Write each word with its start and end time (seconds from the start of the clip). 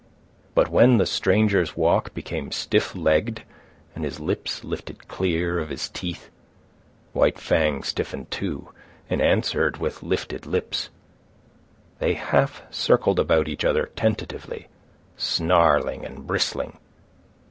But 0.55 0.69
when 0.69 0.97
the 0.97 1.05
strangers 1.05 1.77
walk 1.77 2.15
became 2.15 2.51
stiff 2.51 2.95
legged 2.95 3.43
and 3.93 4.03
his 4.03 4.19
lips 4.19 4.63
lifted 4.63 5.07
clear 5.07 5.59
of 5.59 5.69
his 5.69 5.89
teeth, 5.89 6.31
White 7.13 7.37
Fang 7.37 7.83
stiffened 7.83 8.31
too, 8.31 8.69
and 9.11 9.21
answered 9.21 9.77
with 9.77 10.01
lifted 10.01 10.47
lips. 10.47 10.89
They 11.99 12.13
half 12.15 12.63
circled 12.73 13.19
about 13.19 13.47
each 13.47 13.63
other, 13.63 13.91
tentatively, 13.95 14.69
snarling 15.17 16.03
and 16.03 16.25
bristling. 16.25 16.79